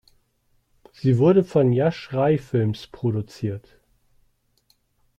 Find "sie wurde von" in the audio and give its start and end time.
0.93-1.71